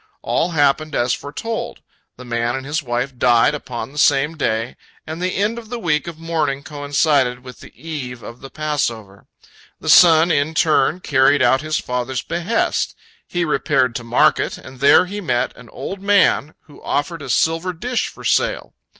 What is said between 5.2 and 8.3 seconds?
the end of the week of mourning coincided with the eve